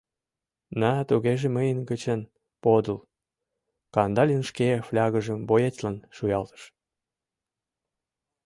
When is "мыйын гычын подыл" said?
1.55-2.99